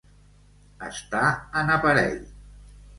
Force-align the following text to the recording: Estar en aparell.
Estar 0.89 1.29
en 1.63 1.73
aparell. 1.79 2.21